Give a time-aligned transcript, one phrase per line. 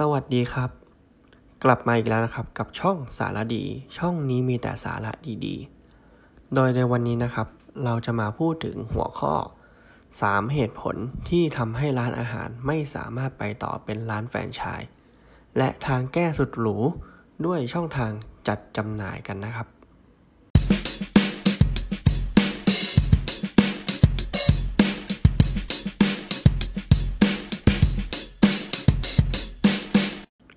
[0.00, 0.70] สวัสดีครับ
[1.64, 3.64] กลับมาอีกแล้วนะครับกับช่องสาระดี
[3.98, 5.12] ช่องนี้มีแต่สาระ
[5.46, 7.48] ดีๆ โดยในวันนี้นะครับ
[7.84, 9.34] เราจะมาพูดถึงหัวข้อ
[9.92, 10.96] 3 เหตุผล
[11.28, 14.90] ที่ทำให้ร้านอาหารไม่สามารถไปต่อเป็นร้านแฟรนไชส์
[15.58, 16.76] และทางแก้สุดหรู
[17.46, 18.12] ด้วยช่องทาง
[18.48, 19.66] จัดจำหน่ายกันนะครับ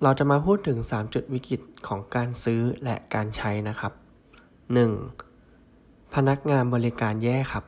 [0.02, 3.92] เราจะมาพูดถึง 3 จุดวิกฤตของการซื้อและการใช้นะครับ
[4.98, 6.14] 1.
[6.14, 7.64] พนักงานบริการแย่ครับ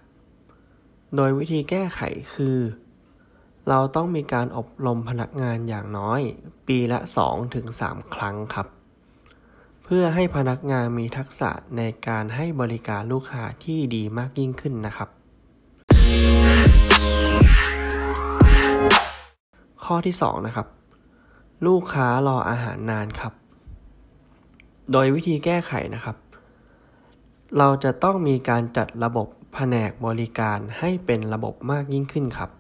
[1.17, 2.01] โดยวิธีแก้ไข
[2.35, 2.59] คือ
[3.69, 6.21] เราต้องมีการอบรมพนักงานอย่างน้อย
[6.67, 6.99] ปีละ
[7.57, 8.67] 2-3 ครั้งครับ
[9.85, 15.09] เพื่อให้พนักงานมีทักษะในการให้บริการลูกค้าที่ดีมากยิ่งขึ้นนะครับ
[19.85, 20.67] ข้อที่ 2 นะครับ
[21.67, 23.33] ลูกค้ารออาหารนานครับ
[24.93, 26.17] โดยวิธีแก้ไขนะครับ
[27.59, 32.51] เราจะต้องมีการจัดระบบแผนกบริการให้เป็นระบบมากยิ่งขึ้นครับ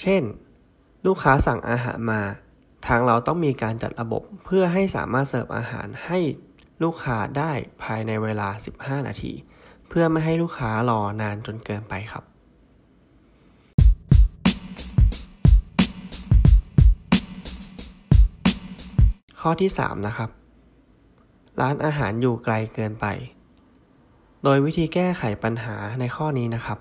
[0.00, 0.22] เช่น
[1.06, 2.20] ลูกค้าสั่งอาหารมา
[2.86, 6.18] ทางเราต้องมีการจัดระบบเพื่อให้สามารถเสิร์ฟอาหารให้
[6.82, 9.32] ลูกค้าได้ภายในเวลา 15 นาที
[9.88, 12.24] เพื่อไม่ให้ลูกค้ารอนานจนเกินไปครับ
[19.40, 20.30] ข้อที่ 3 นะครับ
[21.60, 23.06] ร้านอาหารอยู่ไกลเกินไป
[24.44, 26.78] โดยวิธีแก้ไขปัญหาในข้อนี้นะครับ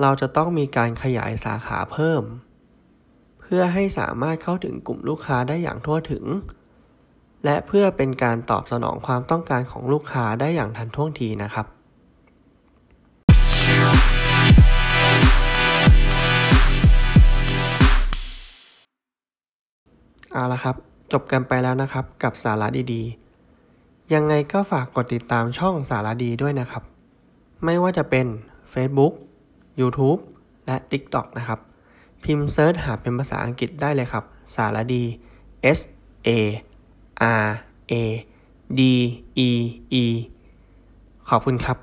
[0.00, 2.22] เราจะต้องมีการขยายสาขาเพิ่ม
[3.40, 6.24] เพื่อให้สามารถเข้าถึงกลุ่มลูกค้าได้อย่างทั่วถึง
[7.44, 11.66] และเพื่อเป็นการตอบสนองความต้องการของลูกค้าได้อย่างทันท่วงทีนะครับ
[20.32, 26.82] เอาละครับ จบกันไปแล้วนะครับกับสาระดีๆ ยังไงก็ฝากกดติดตามช่องสาระดีด้วยนะครับ
[27.64, 28.26] ไม่ว่าจะเป็น
[28.72, 29.12] Facebook
[29.80, 30.20] YouTube
[30.66, 31.60] และ TikTok นะครับ
[32.24, 35.04] พิมพ์เซิร์ชหาเป็นภาษาอังกฤษได้เลยครับ สารดี
[35.78, 35.80] S
[36.28, 36.30] A
[37.44, 37.46] R
[37.92, 37.94] A
[38.78, 38.80] D
[39.48, 39.50] E
[40.02, 40.04] E
[41.28, 41.78] ขอบคุณครับ